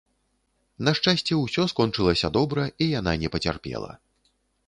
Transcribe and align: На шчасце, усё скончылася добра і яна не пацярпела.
На 0.87 0.93
шчасце, 0.99 1.33
усё 1.41 1.65
скончылася 1.73 2.27
добра 2.39 2.63
і 2.85 2.89
яна 2.99 3.13
не 3.25 3.29
пацярпела. 3.35 3.91